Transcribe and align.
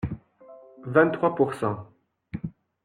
Vingt-trois 0.83 1.35
pour 1.35 1.53
cent. 1.53 1.87